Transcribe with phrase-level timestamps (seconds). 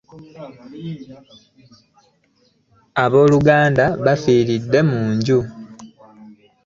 [3.03, 5.39] Abooluganda bafiiridde mu nju.